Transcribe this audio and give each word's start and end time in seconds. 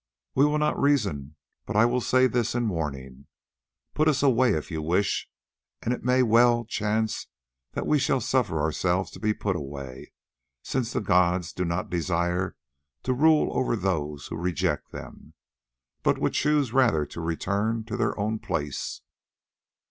We 0.33 0.45
will 0.47 0.57
not 0.57 0.81
reason, 0.81 1.35
but 1.67 1.75
I 1.75 1.85
will 1.85 2.01
say 2.01 2.25
this 2.25 2.55
in 2.55 2.67
warning: 2.67 3.27
put 3.93 4.07
us 4.07 4.23
away 4.23 4.53
if 4.55 4.71
you 4.71 4.81
wish,—and 4.81 5.93
it 5.93 6.03
may 6.03 6.23
well 6.23 6.65
chance 6.65 7.27
that 7.73 7.85
we 7.85 7.99
shall 7.99 8.19
suffer 8.19 8.59
ourselves 8.59 9.11
to 9.11 9.19
be 9.19 9.31
put 9.35 9.55
away, 9.55 10.11
since 10.63 10.91
the 10.91 11.01
gods 11.01 11.53
do 11.53 11.65
not 11.65 11.91
desire 11.91 12.55
to 13.03 13.13
rule 13.13 13.55
over 13.55 13.75
those 13.75 14.25
who 14.29 14.37
reject 14.37 14.91
them, 14.91 15.35
but 16.01 16.17
would 16.17 16.33
choose 16.33 16.73
rather 16.73 17.05
to 17.05 17.21
return 17.21 17.83
to 17.83 17.95
their 17.95 18.19
own 18.19 18.39
place. 18.39 19.01